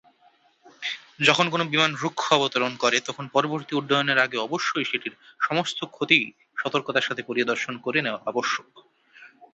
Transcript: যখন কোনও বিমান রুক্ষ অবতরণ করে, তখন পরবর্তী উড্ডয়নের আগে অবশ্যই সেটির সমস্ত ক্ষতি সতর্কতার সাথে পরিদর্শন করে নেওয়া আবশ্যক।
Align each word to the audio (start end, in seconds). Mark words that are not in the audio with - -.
যখন 1.19 1.45
কোনও 1.49 1.65
বিমান 1.65 1.91
রুক্ষ 1.95 2.23
অবতরণ 2.33 2.73
করে, 2.75 2.97
তখন 2.99 3.25
পরবর্তী 3.27 3.71
উড্ডয়নের 3.75 4.19
আগে 4.19 4.37
অবশ্যই 4.37 4.85
সেটির 4.85 5.13
সমস্ত 5.41 5.79
ক্ষতি 5.91 6.19
সতর্কতার 6.57 7.07
সাথে 7.07 7.21
পরিদর্শন 7.29 7.73
করে 7.85 7.99
নেওয়া 8.01 8.23
আবশ্যক। 8.25 8.67